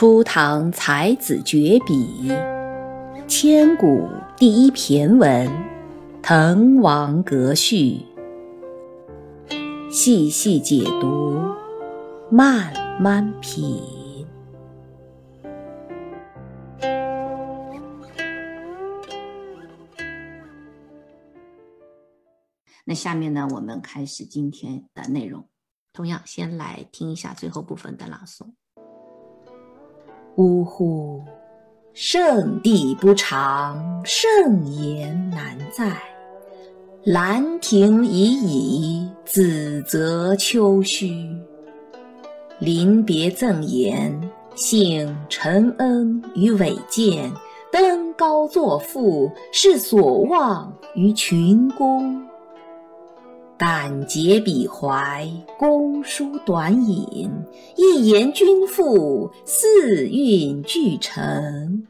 [0.00, 2.32] 初唐才子绝笔，
[3.28, 5.46] 千古第一骈文
[6.22, 8.00] 《滕王阁序》，
[9.92, 11.38] 细细解读，
[12.30, 14.26] 慢慢品。
[22.86, 25.46] 那下面呢，我们开始今天的内容。
[25.92, 28.54] 同样，先来听一下最后部分的朗诵。
[30.36, 31.20] 呜呼！
[31.92, 35.96] 圣地不长，圣言难在。
[37.04, 41.26] 兰亭已矣，梓泽秋虚。
[42.58, 47.32] 临别赠言，幸承恩于伟饯，
[47.72, 52.29] 登高作赋，是所望于群公。
[53.62, 55.28] 但结笔怀，
[55.58, 57.30] 公书短引，
[57.76, 61.86] 一言均赋，四韵俱成。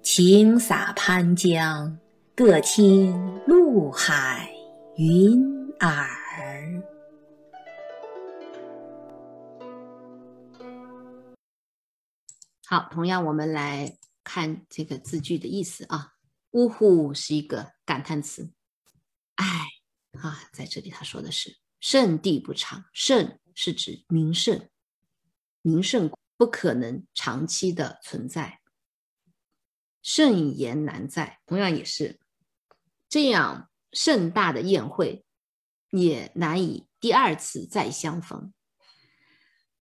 [0.00, 1.98] 晴洒潘江，
[2.36, 4.48] 各听陆海
[4.96, 5.42] 云
[5.80, 6.06] 耳。
[12.64, 16.12] 好，同样我们来看这个字句的意思啊。
[16.52, 18.52] 呜呼是一个感叹词，
[19.34, 19.73] 唉。
[20.24, 24.70] 啊，在这里他说的是“圣地不长”，圣是指名胜，
[25.60, 28.60] 名胜不可能长期的存在，
[30.00, 32.20] 盛筵难在，同样也是
[33.06, 35.26] 这样盛大的宴会
[35.90, 38.54] 也难以第二次再相逢。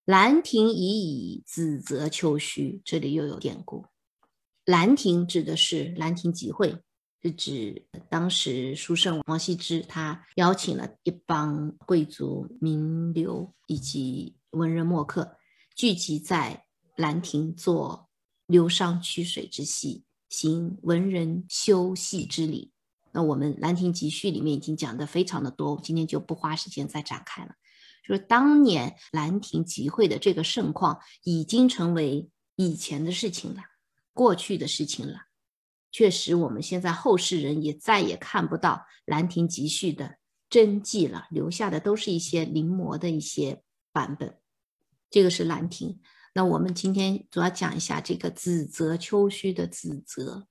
[0.03, 3.85] 兰亭已矣，梓泽秋虚，这里又有典故。
[4.66, 6.83] 兰亭指的是兰亭集会。
[7.23, 15.38] 是指当时书圣王羲之，他邀请了一帮贵族、名流以及文人墨客，
[15.73, 16.66] 聚集在
[16.97, 18.09] 兰亭做
[18.45, 22.73] 流觞曲水之戏，行文人休憩之礼。
[23.13, 27.56] 那我们《兰亭集序》里面已经讲的非常的多，今天就不花时间再展开了。
[28.06, 33.62] 就是当年兰亭集会的这个盛况，已经成为以前的事情了，
[34.12, 35.19] 过去的事情了。
[35.94, 38.72] 确实，我们现在后世人也再也看不到
[39.06, 40.18] 《兰亭集序》的
[40.50, 43.62] 真迹了，留下的都是一些临摹的一些
[43.92, 44.40] 版本。
[45.12, 46.02] 这个是兰亭。
[46.34, 50.48] 那我们今天主要讲一下这个梓泽秋虚的梓泽。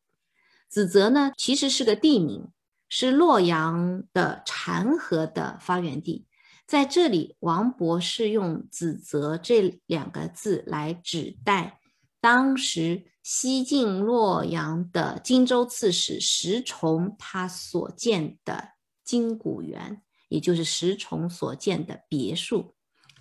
[0.71, 2.47] 梓泽呢，其实是个地名，
[2.89, 6.25] 是洛阳的禅河的发源地。
[6.69, 11.81] 在这里，王勃是用梓泽这两个字来指代
[12.23, 13.09] 当时。
[13.25, 18.71] 西晋洛阳的荆州刺史石崇，他所建的
[19.05, 22.75] 金谷园，也就是石崇所建的别墅，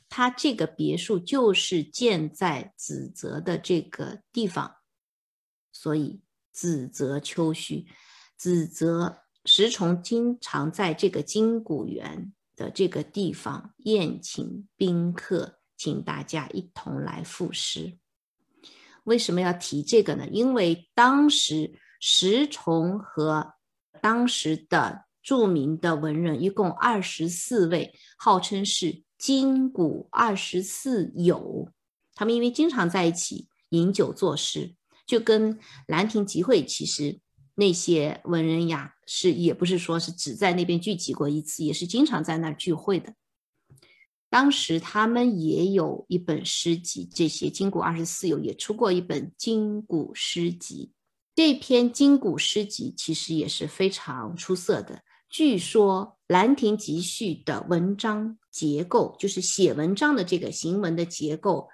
[0.10, 4.78] 他这个别墅就是建在子泽的这个地方，
[5.72, 7.86] 所以子泽秋虚。
[8.36, 18.00] 子泽石崇经常在这个金谷园的这个地方宴请宾客，请大家一同来赋诗。
[19.04, 20.28] 为什么要提这个呢？
[20.32, 23.54] 因为当时石崇和
[24.02, 31.72] 当时的著名的文人一共二十四位，号称是金谷二十四友。
[32.16, 34.76] 他们因为经常在一起饮酒作诗，
[35.06, 37.20] 就跟兰亭集会，其实
[37.56, 43.14] 那些文人呀，是也不是说是只在那边聚集过一次，也是经常在那儿聚会的。
[44.32, 50.94] 当时他们也有一本诗集，这些金谷二十四友也出过一本金谷诗集。
[51.36, 55.04] 这篇金谷诗集其实也是非常出色的。
[55.30, 61.68] 据说《兰亭集序》的文章结构，就是写文章的这个行文的结构，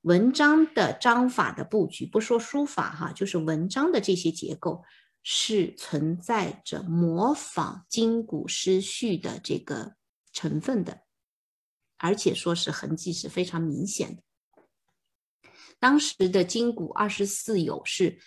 [0.00, 4.82] 文章的章法的布局，不说书法哈，就是文章的这些结构，
[5.22, 9.96] 是存在着模仿金谷诗序的这个
[10.32, 11.02] 成分的。
[12.00, 14.22] 而且说是痕迹是非常明显的。
[15.78, 18.18] 当时的金谷二十四友是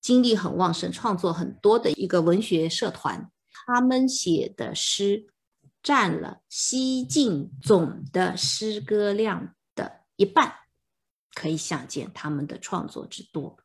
[0.00, 3.30] 精力很旺盛、创作很多的一个文学社团，
[3.66, 5.26] 他们写的诗
[5.82, 10.54] 占了西晋总的诗歌量的一半，
[11.34, 13.58] 可以想见他们的创作之多。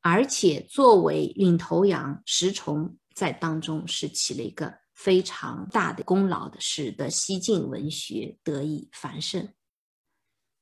[0.00, 4.78] 而且作为领头羊，石崇在当中是起了一个。
[4.98, 9.48] 非常大的功劳的，使得西晋文学得以繁盛。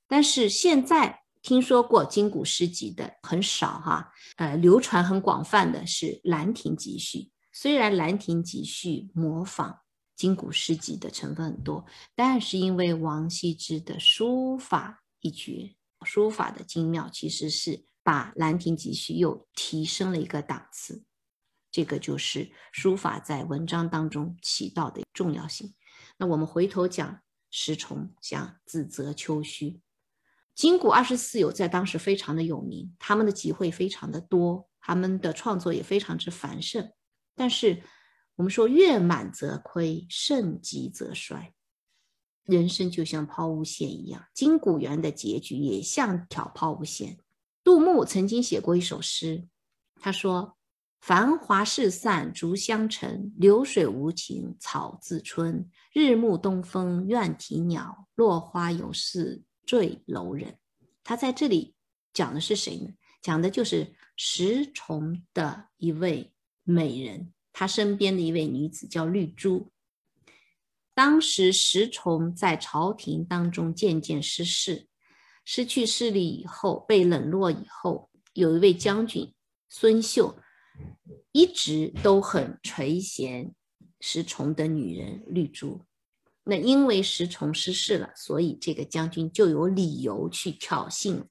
[0.07, 7.19] 但是现在听说过金谷诗集的很少哈，呃，流传很广泛的是《兰亭集序》。
[7.51, 9.81] 虽然《兰亭集序》模仿
[10.15, 15.75] 金谷诗集的成分很多，但是因为王羲之的书法一绝，
[16.05, 21.03] 书法的精妙，其实是把《兰亭集序》又提升了一个档次。
[21.77, 25.75] 这个就是书法在文章当中起到的重要性。
[26.17, 27.21] 那我们回头讲
[27.51, 29.83] 石崇，讲子则秋虚，
[30.55, 36.91] 金谷二十四友在当时非常的有名，他们的集会非常的多，他们的创作也非常之繁盛。
[37.35, 37.83] 但是
[38.37, 41.53] 我们说月满则亏，盛极则衰。
[42.45, 47.19] 人生就像抛物线一样，金谷园的结局也像条抛物线。
[47.63, 49.47] 杜牧曾经写过一首诗，
[50.01, 50.56] 他说
[51.07, 55.71] ：“繁华事散逐香尘，流水无情草自春。
[55.93, 60.59] 日暮东风怨啼鸟，落花有事坠楼人。”
[61.05, 61.77] 他在这里
[62.13, 62.89] 讲的是谁呢？
[63.23, 66.33] 讲的就是石崇的一位
[66.65, 69.71] 美人，他身边的一位女子叫绿珠。
[70.93, 74.89] 当时石崇在朝廷当中渐渐失势，
[75.45, 79.33] 失去势力以后，被冷落以后，有一位将军
[79.69, 80.37] 孙秀，
[81.33, 83.53] 一直都很垂涎
[84.01, 85.81] 石崇的女人绿珠。
[86.45, 91.25] 那因为石崇失势了，所以这个将军就有理由去挑衅，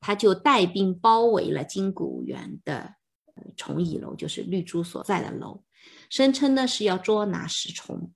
[0.00, 2.94] 他就带兵包围了金谷园的
[3.56, 5.64] 崇义楼，就是绿珠所在的楼，
[6.08, 8.12] 声称呢是要捉拿石崇。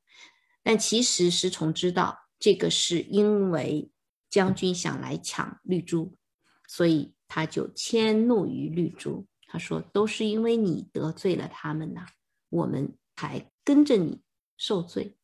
[0.63, 3.91] 但其实石崇知道，这个是因为
[4.31, 6.15] 将军想来抢绿珠，
[6.69, 9.27] 所以他就迁怒于绿珠。
[9.51, 12.07] 他说：“都是因为你得罪了他们呐，
[12.51, 14.23] 我们才跟着你
[14.59, 15.17] 受罪。”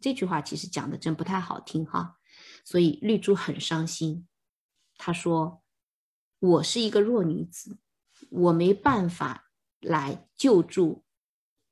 [0.00, 2.16] 这句话其实讲的真不太好听哈，
[2.64, 4.26] 所以绿珠很伤心。
[4.96, 5.62] 他说
[6.40, 7.78] ：“我是一个弱女子，
[8.30, 9.50] 我没办法
[9.80, 11.04] 来救助。”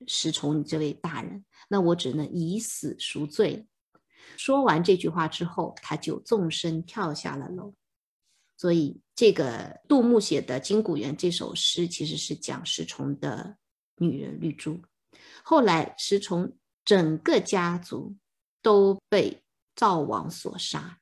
[0.06, 3.66] 石崇，你这位大人，那我只能以死赎罪。
[4.36, 7.74] 说完这句话之后，他就纵身跳下了楼。
[8.56, 13.56] 所以，这个杜牧写的《金谷园》这首诗，其实是讲石崇的
[13.96, 14.80] 女人绿珠。
[15.42, 18.16] 后来，石崇整个家族
[18.62, 19.42] 都被
[19.74, 21.00] 赵王所杀，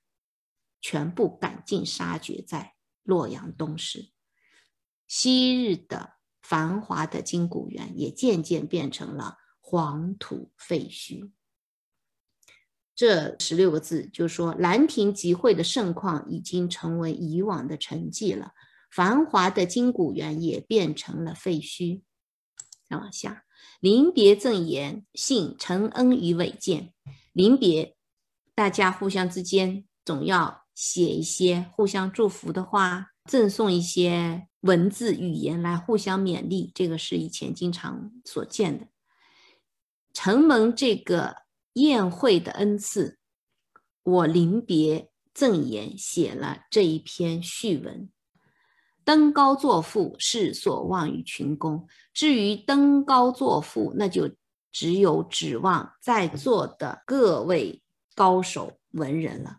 [0.80, 4.10] 全部赶尽杀绝在洛阳东市。
[5.06, 6.14] 昔日的。
[6.44, 11.30] 繁华的金谷园也渐渐变成了黄土废墟。
[13.02, 18.52] 这十六个字就是说，兰亭集会的盛况已经成为以往的沉寂了，
[18.92, 22.02] 繁华的金谷园也变成了废墟。
[22.88, 23.42] 再往下，
[23.80, 26.92] 临别赠言，信承恩于伟见。
[27.32, 27.96] 临别，
[28.54, 34.46] 大家互相之间总要写一些互相祝福的话，赠送一些。
[34.60, 38.86] 文字语言来互相勉励，这个是以前经常所见的。
[40.14, 41.41] 承蒙这个
[41.74, 43.18] 宴会的恩赐，
[44.02, 48.10] 我临别赠言写了这一篇序文。
[49.04, 51.88] 登高作赋，是所望于群公。
[52.12, 54.30] 至于登高作赋，那就
[54.70, 57.82] 只有指望在座的各位
[58.14, 59.58] 高手文人了。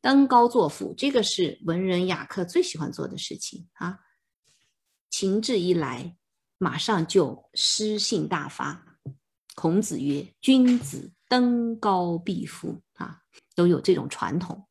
[0.00, 3.98] 登高作赋，这个是文人雅客最喜欢做的事情啊！
[5.10, 6.16] 情志一来，
[6.56, 8.87] 马上就诗兴大发。
[9.60, 13.18] 孔子曰：“君子登高必赋。”啊，
[13.56, 14.67] 都有这种传统。